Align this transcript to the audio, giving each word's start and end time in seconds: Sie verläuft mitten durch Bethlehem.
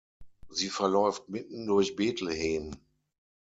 Sie 0.49 0.69
verläuft 0.69 1.29
mitten 1.29 1.67
durch 1.67 1.95
Bethlehem. 1.95 2.71